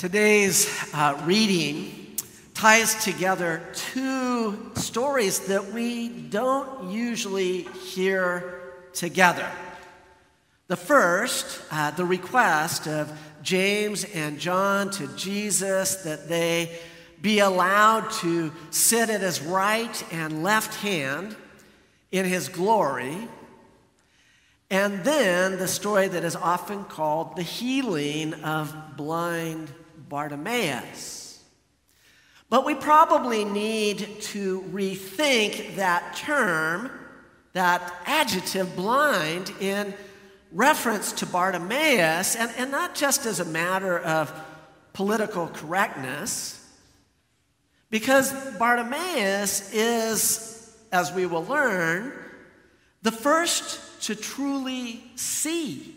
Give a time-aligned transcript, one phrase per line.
[0.00, 2.16] Today's uh, reading
[2.54, 8.62] ties together two stories that we don't usually hear
[8.94, 9.46] together.
[10.68, 16.78] The first, uh, the request of James and John to Jesus that they
[17.20, 21.36] be allowed to sit at his right and left hand
[22.10, 23.28] in his glory.
[24.70, 29.70] And then the story that is often called the healing of blind
[30.10, 31.42] Bartimaeus.
[32.50, 36.90] But we probably need to rethink that term,
[37.52, 39.94] that adjective blind, in
[40.52, 44.32] reference to Bartimaeus, and, and not just as a matter of
[44.92, 46.56] political correctness,
[47.88, 52.12] because Bartimaeus is, as we will learn,
[53.02, 55.94] the first to truly see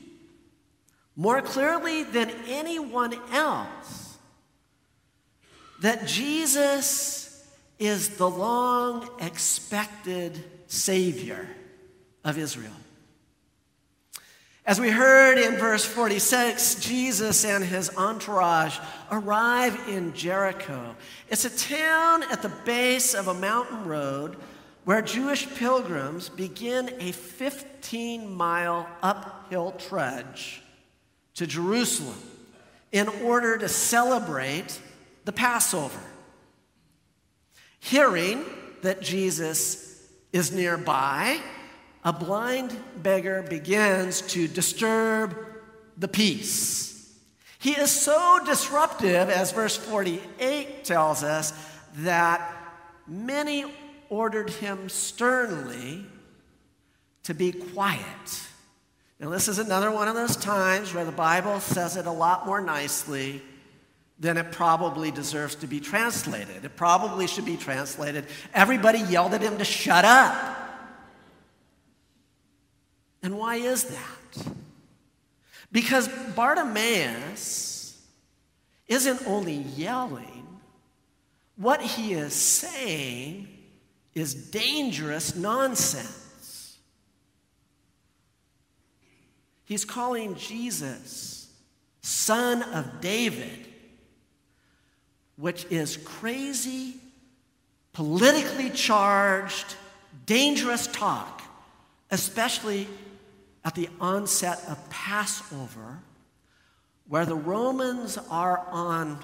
[1.15, 4.02] more clearly than anyone else
[5.83, 7.45] that Jesus
[7.77, 11.45] is the long expected Savior
[12.23, 12.71] of Israel.
[14.65, 18.79] As we heard in verse 46, Jesus and his entourage
[19.11, 20.95] arrive in Jericho.
[21.27, 24.37] It's a town at the base of a mountain road
[24.85, 30.61] where Jewish pilgrims begin a 15 mile uphill trudge
[31.33, 32.21] to Jerusalem
[32.93, 34.79] in order to celebrate
[35.25, 35.99] the Passover.
[37.79, 38.43] Hearing
[38.81, 41.39] that Jesus is nearby,
[42.03, 45.35] a blind beggar begins to disturb
[45.97, 47.13] the peace.
[47.59, 51.53] He is so disruptive, as verse 48 tells us,
[51.97, 52.41] that
[53.07, 53.65] many
[54.09, 56.05] ordered him sternly
[57.23, 58.03] to be quiet.
[59.19, 62.45] Now, this is another one of those times where the Bible says it a lot
[62.45, 63.41] more nicely
[64.19, 66.63] then it probably deserves to be translated.
[66.63, 70.59] It probably should be translated everybody yelled at him to shut up.
[73.21, 74.53] And why is that?
[75.71, 77.99] Because Bartimaeus
[78.87, 80.47] isn't only yelling,
[81.55, 83.47] what he is saying
[84.13, 86.77] is dangerous nonsense.
[89.65, 91.49] He's calling Jesus
[92.01, 93.72] son of David
[95.37, 96.95] which is crazy,
[97.93, 99.75] politically charged,
[100.25, 101.41] dangerous talk,
[102.11, 102.87] especially
[103.65, 105.99] at the onset of Passover,
[107.07, 109.19] where the Romans are on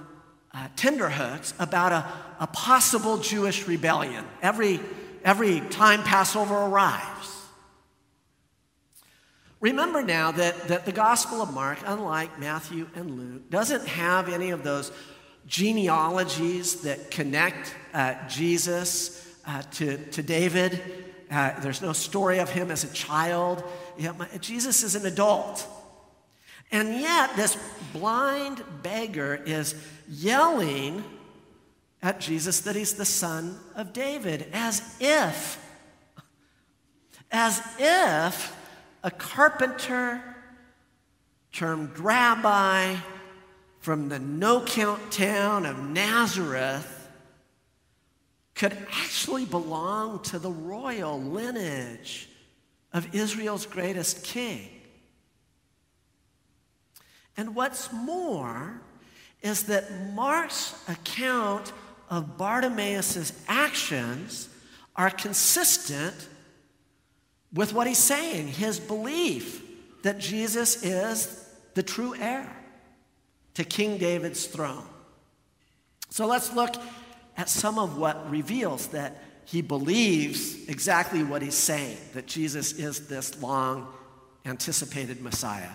[0.54, 2.06] uh, tenterhooks about a,
[2.40, 4.80] a possible Jewish rebellion every,
[5.24, 7.36] every time Passover arrives.
[9.62, 14.52] Remember now that, that the Gospel of Mark, unlike Matthew and Luke, doesn't have any
[14.52, 14.92] of those
[15.48, 20.82] genealogies that connect uh, Jesus uh, to, to David.
[21.32, 23.64] Uh, there's no story of him as a child.
[24.18, 25.68] my, Jesus is an adult.
[26.72, 27.58] And yet, this
[27.94, 29.76] blind beggar is
[30.08, 31.04] yelling
[32.02, 35.60] at Jesus that he's the son of David, as if,
[37.32, 38.56] as if
[39.04, 40.22] a carpenter
[41.52, 42.96] termed rabbi
[43.80, 46.96] from the no count town of Nazareth
[48.56, 52.30] could actually belong to the royal lineage
[52.92, 54.70] of Israel's greatest king.
[57.38, 58.82] And what's more
[59.42, 61.72] is that Mark's account
[62.10, 64.50] of Bartimaeus' actions
[64.98, 66.28] are consistent
[67.54, 69.64] with what he's saying, his belief
[70.04, 72.59] that Jesus is the true heir
[73.60, 74.86] to King David's throne.
[76.10, 76.76] So let's look
[77.36, 83.08] at some of what reveals that he believes exactly what he's saying that Jesus is
[83.08, 83.88] this long
[84.46, 85.72] anticipated Messiah.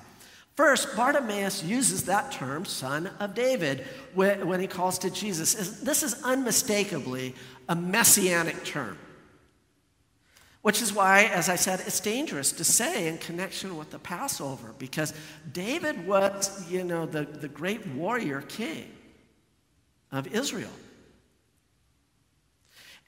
[0.57, 3.85] First, Bartimaeus uses that term, son of David,
[4.15, 5.81] when he calls to Jesus.
[5.81, 7.35] This is unmistakably
[7.69, 8.97] a messianic term.
[10.65, 14.75] Which is why, as I said, it's dangerous to say in connection with the Passover,
[14.79, 15.13] because
[15.53, 18.91] David was, you know, the, the great warrior king
[20.11, 20.71] of Israel.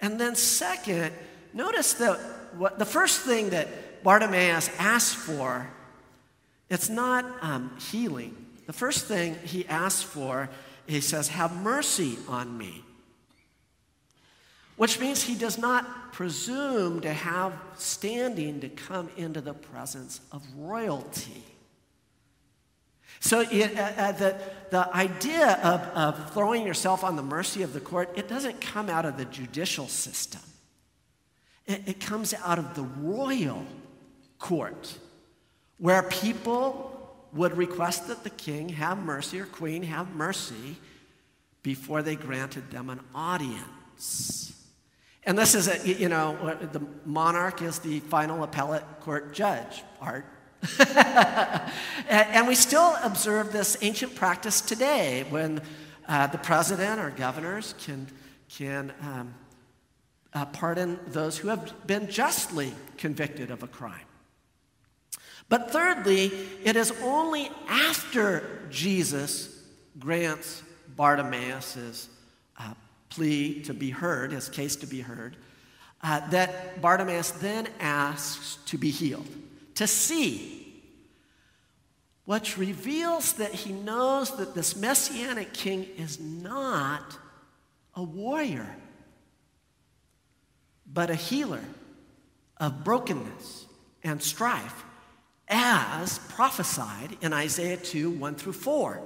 [0.03, 1.15] And then, second,
[1.55, 2.19] notice that
[2.59, 5.67] what, the first thing that Bartimaeus asks for,
[6.69, 8.37] it's not um, healing.
[8.67, 10.51] The first thing he asks for,
[10.87, 12.85] he says, Have mercy on me
[14.77, 20.43] which means he does not presume to have standing to come into the presence of
[20.57, 21.43] royalty.
[23.21, 24.37] So it, uh, uh, the,
[24.71, 28.91] the idea of, of throwing yourself on the mercy of the court, it doesn't come
[28.91, 30.43] out of the judicial system.
[31.67, 33.65] It, it comes out of the royal
[34.39, 34.99] court,
[35.79, 36.93] where people
[37.33, 40.77] would request that the king have mercy or queen have mercy
[41.63, 44.56] before they granted them an audience.
[45.27, 50.25] And this is, a, you know, the monarch is the final appellate court judge, Art.
[52.09, 55.61] and we still observe this ancient practice today when
[56.07, 58.07] uh, the president or governors can,
[58.49, 59.35] can um,
[60.33, 64.07] uh, pardon those who have been justly convicted of a crime.
[65.49, 66.31] But thirdly,
[66.65, 69.61] it is only after Jesus
[69.99, 70.63] grants
[70.95, 72.09] Bartimaeus'
[73.09, 75.37] plea to be heard, his case to be heard,
[76.03, 79.29] uh, that Bartimaeus then asks to be healed,
[79.75, 80.83] to see,
[82.25, 87.17] which reveals that he knows that this messianic king is not
[87.95, 88.77] a warrior,
[90.93, 91.65] but a healer
[92.59, 93.67] of brokenness
[94.03, 94.85] and strife,
[95.49, 99.01] as prophesied in Isaiah 2 1 through 4.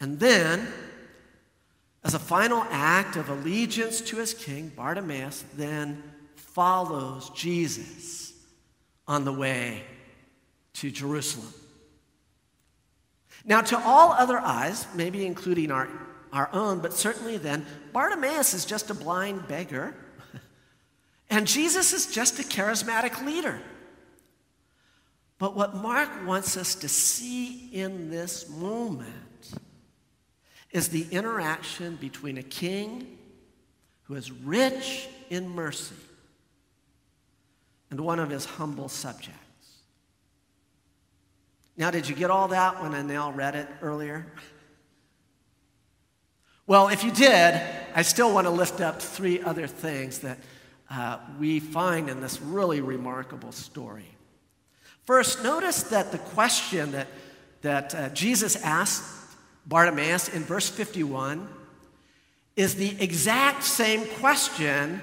[0.00, 0.68] And then,
[2.06, 6.04] as a final act of allegiance to his king, Bartimaeus then
[6.36, 8.32] follows Jesus
[9.08, 9.82] on the way
[10.74, 11.52] to Jerusalem.
[13.44, 15.88] Now, to all other eyes, maybe including our,
[16.32, 19.92] our own, but certainly then, Bartimaeus is just a blind beggar,
[21.28, 23.60] and Jesus is just a charismatic leader.
[25.38, 29.10] But what Mark wants us to see in this moment
[30.76, 33.16] is the interaction between a king
[34.04, 35.94] who is rich in mercy
[37.90, 39.40] and one of his humble subjects.
[41.78, 44.26] Now, did you get all that when Anel read it earlier?
[46.66, 47.60] Well, if you did,
[47.94, 50.38] I still want to lift up three other things that
[50.90, 54.08] uh, we find in this really remarkable story.
[55.04, 57.08] First, notice that the question that,
[57.62, 59.25] that uh, Jesus asked
[59.66, 61.48] Bartimaeus in verse 51
[62.54, 65.02] is the exact same question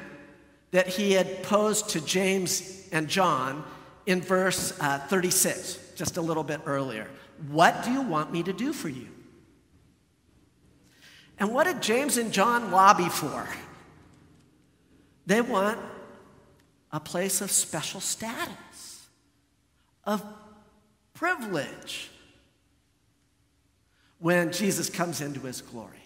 [0.72, 3.64] that he had posed to James and John
[4.06, 7.08] in verse uh, 36, just a little bit earlier.
[7.50, 9.08] What do you want me to do for you?
[11.38, 13.48] And what did James and John lobby for?
[15.26, 15.80] They want
[16.92, 19.08] a place of special status
[20.06, 20.24] of
[21.14, 22.10] privilege
[24.24, 25.98] when Jesus comes into his glory.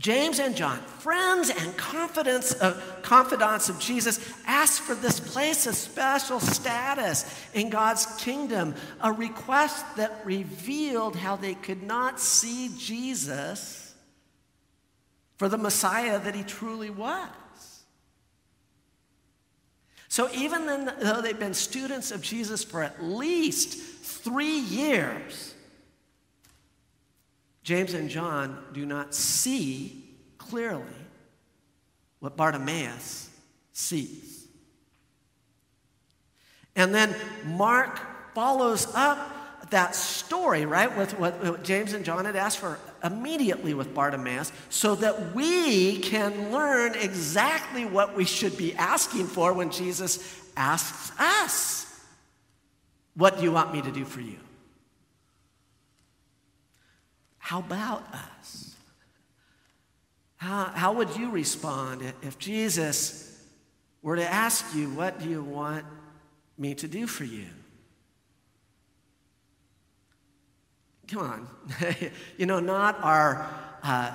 [0.00, 5.76] James and John, friends and confidants of, confidants of Jesus, ask for this place of
[5.76, 13.94] special status in God's kingdom, a request that revealed how they could not see Jesus
[15.36, 17.30] for the Messiah that he truly was.
[20.08, 20.66] So even
[21.00, 25.53] though they've been students of Jesus for at least three years,
[27.64, 30.04] James and John do not see
[30.38, 30.84] clearly
[32.20, 33.30] what Bartimaeus
[33.72, 34.46] sees.
[36.76, 37.14] And then
[37.44, 38.00] Mark
[38.34, 43.94] follows up that story, right, with what James and John had asked for immediately with
[43.94, 50.42] Bartimaeus so that we can learn exactly what we should be asking for when Jesus
[50.56, 51.86] asks us,
[53.14, 54.36] What do you want me to do for you?
[57.44, 58.74] How about us?
[60.36, 63.38] How, how would you respond if Jesus
[64.00, 65.84] were to ask you, What do you want
[66.56, 67.44] me to do for you?
[71.06, 71.48] Come on.
[72.38, 73.46] you know, not our
[73.82, 74.12] uh,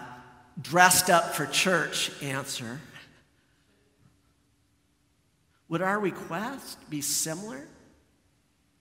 [0.59, 2.81] dressed up for church answer.
[5.67, 7.67] Would our request be similar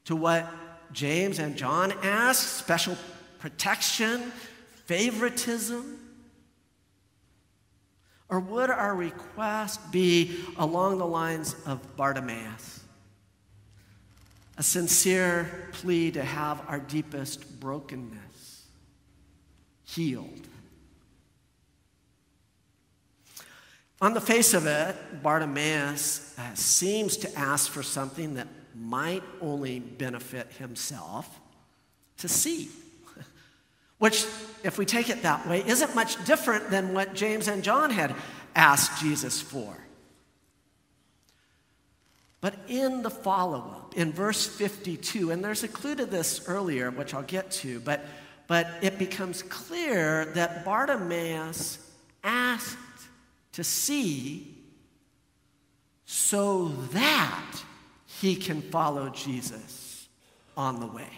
[0.07, 0.51] to what
[0.95, 2.57] James and John asked?
[2.57, 2.97] Special
[3.39, 4.33] protection,
[4.87, 5.99] favoritism?
[8.29, 12.79] Or would our request be along the lines of Bartimaeus?
[14.59, 18.67] a sincere plea to have our deepest brokenness
[19.85, 20.49] healed.
[24.01, 29.79] On the face of it, Bartimaeus uh, seems to ask for something that might only
[29.79, 31.41] benefit himself
[32.19, 32.69] to see.
[33.99, 34.25] Which,
[34.63, 38.15] if we take it that way, isn't much different than what James and John had
[38.55, 39.77] asked Jesus for.
[42.41, 46.91] But in the follow up, in verse 52, and there's a clue to this earlier,
[46.91, 48.05] which I'll get to, but,
[48.47, 51.79] but it becomes clear that Bartimaeus
[52.23, 52.77] asked
[53.53, 54.55] to see
[56.05, 57.63] so that
[58.07, 60.09] he can follow Jesus
[60.57, 61.09] on the way.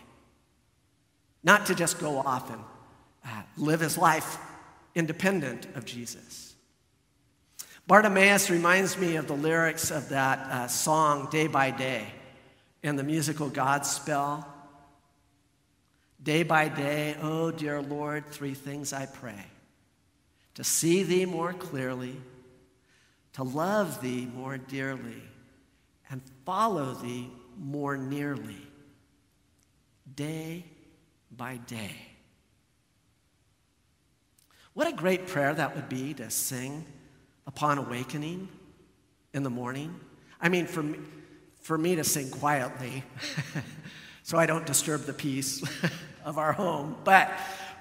[1.43, 2.63] Not to just go off and
[3.25, 4.39] uh, live his life
[4.95, 6.55] independent of Jesus.
[7.87, 12.07] Bartimaeus reminds me of the lyrics of that uh, song, Day by Day,
[12.83, 14.45] in the musical Godspell.
[16.23, 19.47] Day by day, oh dear Lord, three things I pray
[20.55, 22.15] to see thee more clearly,
[23.33, 25.23] to love thee more dearly,
[26.11, 28.61] and follow thee more nearly,
[30.15, 30.65] day
[31.35, 32.10] by day.
[34.81, 36.87] What a great prayer that would be to sing
[37.47, 38.49] upon awakening
[39.35, 39.95] in the morning.
[40.41, 40.99] I mean, for me,
[41.61, 43.05] for me to sing quietly
[44.23, 45.63] so I don't disturb the peace
[46.25, 46.97] of our home.
[47.05, 47.31] But,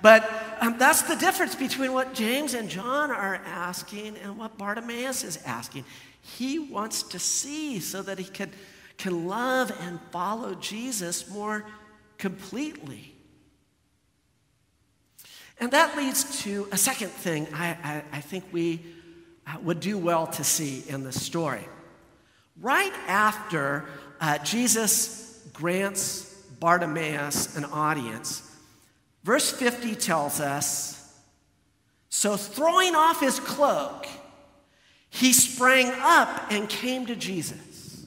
[0.01, 0.29] but
[0.60, 5.39] um, that's the difference between what James and John are asking and what Bartimaeus is
[5.46, 5.86] asking.
[6.22, 8.51] He wants to see so that he can,
[8.98, 11.65] can love and follow Jesus more
[12.18, 13.15] completely.
[15.60, 18.82] And that leads to a second thing I, I, I think we
[19.46, 21.68] uh, would do well to see in the story.
[22.62, 23.86] Right after
[24.22, 28.42] uh, Jesus grants Bartimaeus an audience,
[29.24, 31.18] verse 50 tells us
[32.10, 34.08] So throwing off his cloak,
[35.10, 38.06] he sprang up and came to Jesus.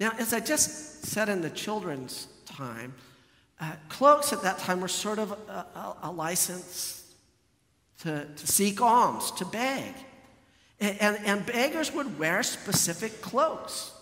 [0.00, 2.94] Now, as I just said in the children's time,
[3.62, 7.14] uh, cloaks at that time were sort of a, a, a license
[8.00, 9.94] to, to, seek alms, to beg.
[10.80, 13.92] And, and, and beggars would wear specific cloaks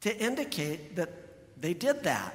[0.00, 1.12] to indicate that
[1.60, 2.34] they did that.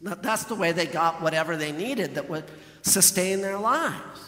[0.00, 2.50] That's the way they got whatever they needed that would
[2.82, 4.20] sustain their lives.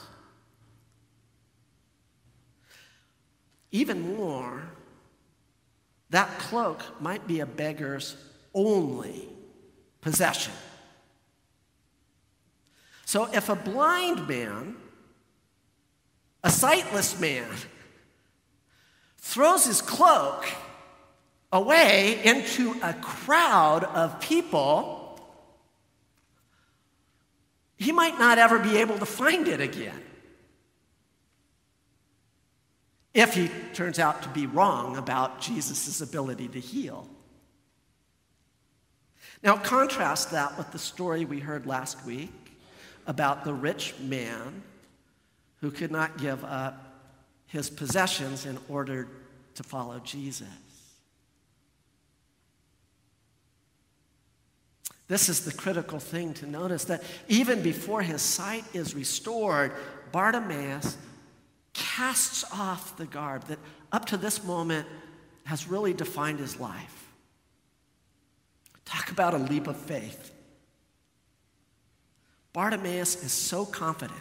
[3.73, 4.63] Even more,
[6.11, 8.17] that cloak might be a beggar's
[8.55, 9.29] only
[10.03, 10.53] possession.
[13.13, 14.75] So if a blind man,
[16.43, 17.47] a sightless man,
[19.19, 20.47] throws his cloak
[21.53, 25.21] away into a crowd of people,
[27.77, 30.03] he might not ever be able to find it again.
[33.13, 37.07] If he turns out to be wrong about Jesus' ability to heal.
[39.43, 42.42] Now, contrast that with the story we heard last week
[43.07, 44.63] about the rich man
[45.61, 46.93] who could not give up
[47.47, 49.09] his possessions in order
[49.55, 50.49] to follow Jesus.
[55.09, 59.73] This is the critical thing to notice that even before his sight is restored,
[60.11, 60.97] Bartimaeus
[61.75, 63.59] casts off the garb that
[63.93, 64.87] up to this moment
[65.45, 67.13] has really defined his life.
[68.85, 70.32] Talk about a leap of faith.
[72.53, 74.21] Bartimaeus is so confident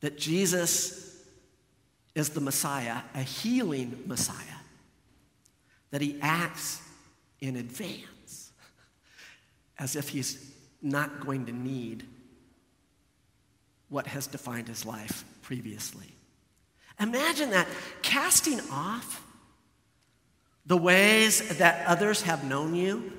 [0.00, 1.16] that Jesus
[2.14, 4.36] is the Messiah, a healing Messiah,
[5.90, 6.82] that he acts
[7.40, 8.52] in advance
[9.78, 10.52] as if he's
[10.82, 12.04] not going to need
[13.88, 16.06] what has defined his life previously.
[16.98, 17.68] Imagine that
[18.02, 19.24] casting off
[20.66, 23.12] the ways that others have known you.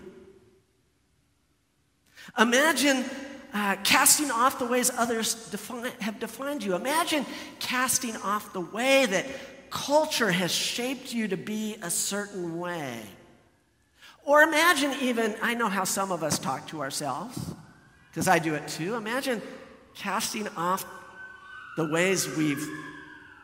[2.38, 3.06] Imagine
[3.54, 6.76] uh, casting off the ways others define, have defined you.
[6.76, 7.26] Imagine
[7.60, 9.26] casting off the way that
[9.70, 13.00] culture has shaped you to be a certain way.
[14.26, 17.38] Or imagine even, I know how some of us talk to ourselves,
[18.10, 18.96] because I do it too.
[18.96, 19.42] Imagine
[19.96, 20.86] casting off
[21.76, 22.68] the ways we've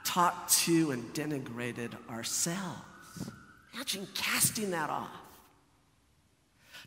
[0.05, 3.29] talked to and denigrated ourselves.
[3.73, 5.09] Imagine casting that off.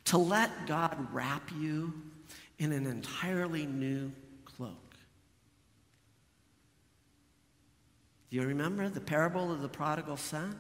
[0.07, 1.93] To let God wrap you
[2.63, 4.13] in an entirely new
[4.45, 4.95] cloak.
[8.31, 10.57] Do you remember the parable of the prodigal son?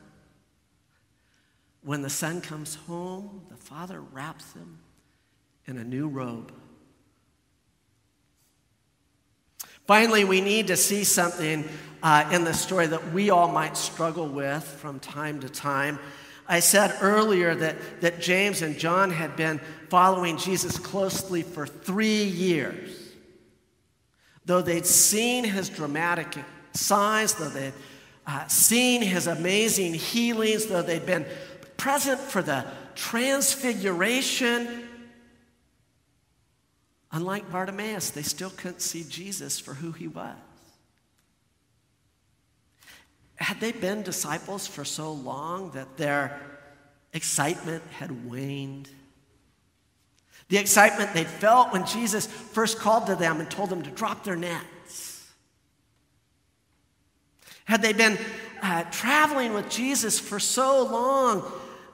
[1.84, 4.80] When the son comes home, the father wraps him
[5.66, 6.52] in a new robe.
[9.86, 11.64] Finally, we need to see something
[12.02, 16.00] uh, in the story that we all might struggle with from time to time.
[16.48, 22.24] I said earlier that, that James and John had been following Jesus closely for three
[22.24, 22.98] years.
[24.44, 26.36] Though they'd seen his dramatic
[26.72, 27.72] signs, though they
[28.26, 31.26] uh, seen his amazing healings, though they'd been
[31.76, 34.88] present for the transfiguration.
[37.12, 40.36] Unlike Bartimaeus, they still couldn't see Jesus for who he was.
[43.42, 46.40] Had they been disciples for so long that their
[47.12, 48.88] excitement had waned?
[50.48, 54.22] The excitement they felt when Jesus first called to them and told them to drop
[54.22, 55.28] their nets.
[57.64, 58.16] Had they been
[58.62, 61.42] uh, traveling with Jesus for so long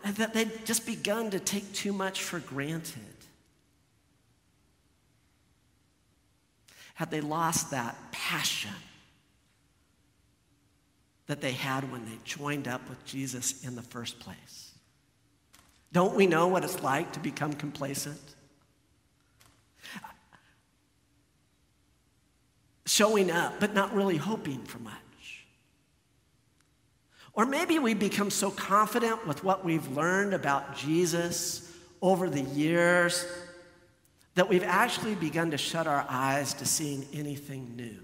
[0.05, 3.02] that they'd just begun to take too much for granted?
[6.93, 8.75] Had they lost that passion
[11.29, 14.73] that they had when they joined up with Jesus in the first place?
[15.93, 18.21] Don't we know what it's like to become complacent?
[22.89, 24.95] showing up, but not really hoping for much.
[27.35, 33.25] Or maybe we become so confident with what we've learned about Jesus over the years
[34.35, 37.97] that we've actually begun to shut our eyes to seeing anything new.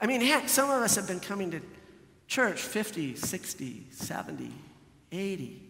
[0.00, 1.60] I mean, heck, some of us have been coming to
[2.26, 4.52] church 50, 60, 70,
[5.10, 5.62] 80,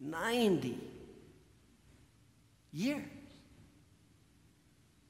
[0.00, 0.78] 90
[2.72, 3.04] years.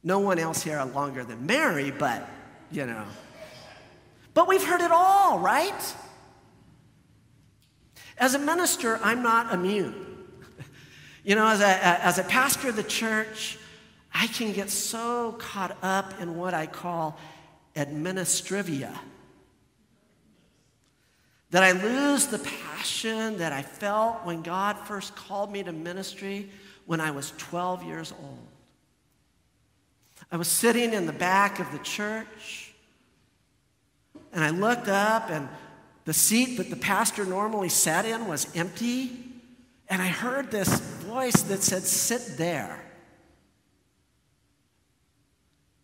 [0.03, 2.29] No one else here are longer than Mary, but,
[2.71, 3.05] you know.
[4.33, 5.95] But we've heard it all, right?
[8.17, 10.05] As a minister, I'm not immune.
[11.25, 11.67] You know, as a,
[12.03, 13.59] as a pastor of the church,
[14.15, 17.19] I can get so caught up in what I call
[17.79, 18.93] administrivia
[21.51, 26.51] that I lose the passion that I felt when God first called me to ministry
[26.85, 28.47] when I was 12 years old.
[30.31, 32.75] I was sitting in the back of the church,
[34.33, 35.49] and I looked up, and
[36.05, 39.25] the seat that the pastor normally sat in was empty,
[39.89, 42.85] and I heard this voice that said, Sit there,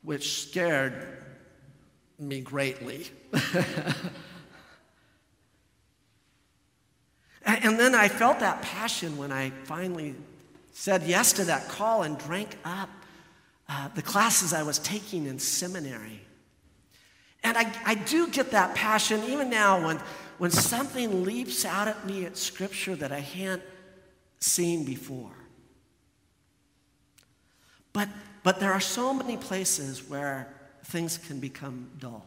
[0.02, 1.23] which scared
[2.18, 3.06] me greatly.
[7.44, 10.14] and then I felt that passion when I finally
[10.72, 12.90] said yes to that call and drank up
[13.68, 16.20] uh, the classes I was taking in seminary.
[17.42, 19.98] And I, I do get that passion even now when,
[20.38, 23.62] when something leaps out at me at Scripture that I hadn't
[24.38, 25.32] seen before.
[27.92, 28.08] But,
[28.42, 30.48] but there are so many places where
[30.84, 32.24] things can become dull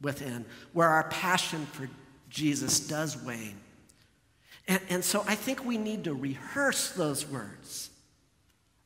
[0.00, 1.88] within, where our passion for
[2.28, 3.58] Jesus does wane.
[4.68, 7.90] And, and so I think we need to rehearse those words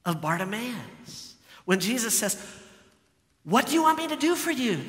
[0.05, 1.35] of Bartimaeus.
[1.64, 2.42] When Jesus says,
[3.44, 4.81] What do you want me to do for you?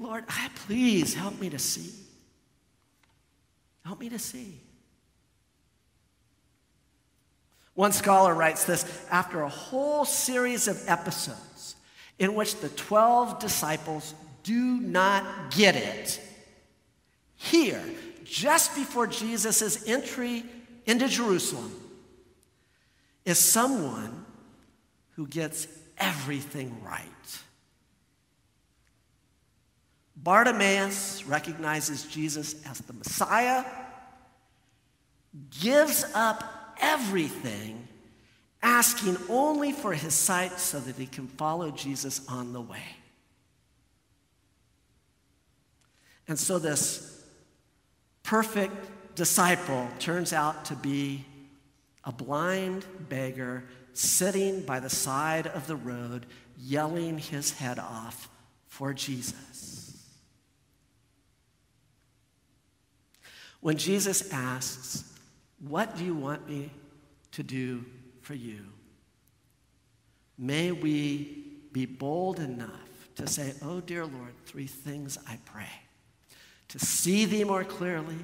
[0.00, 0.24] Lord,
[0.66, 1.92] please help me to see.
[3.84, 4.60] Help me to see.
[7.74, 11.51] One scholar writes this after a whole series of episodes
[12.18, 16.20] in which the 12 disciples do not get it.
[17.36, 17.82] Here,
[18.24, 20.44] just before Jesus' entry
[20.86, 21.72] into Jerusalem,
[23.24, 24.24] is someone
[25.12, 25.66] who gets
[25.98, 27.08] everything right.
[30.16, 33.64] Bartimaeus recognizes Jesus as the Messiah,
[35.60, 37.88] gives up everything,
[38.62, 42.96] asking only for his sight so that he can follow Jesus on the way.
[46.28, 47.24] And so this
[48.22, 51.24] perfect disciple turns out to be
[52.04, 56.26] a blind beggar sitting by the side of the road,
[56.58, 58.28] yelling his head off
[58.66, 59.82] for Jesus.
[63.60, 65.04] When Jesus asks,
[65.60, 66.70] What do you want me
[67.32, 67.84] to do
[68.22, 68.60] for you?
[70.38, 72.70] May we be bold enough
[73.16, 75.68] to say, Oh, dear Lord, three things I pray
[76.72, 78.16] to see thee more clearly,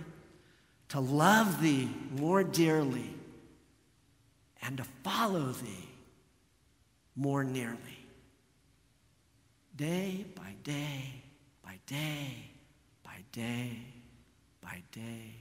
[0.88, 3.14] to love thee more dearly
[4.62, 5.88] and to follow thee
[7.14, 7.76] more nearly.
[9.76, 11.22] Day by day,
[11.62, 12.36] by day,
[13.04, 13.82] by day,
[14.62, 15.34] by day,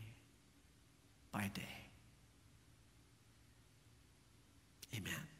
[1.31, 1.76] by day.
[4.97, 5.36] Amen.